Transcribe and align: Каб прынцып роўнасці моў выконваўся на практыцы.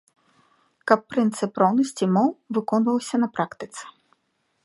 Каб 0.91 0.99
прынцып 1.15 1.51
роўнасці 1.63 2.05
моў 2.15 2.29
выконваўся 2.59 3.15
на 3.25 3.31
практыцы. 3.39 3.83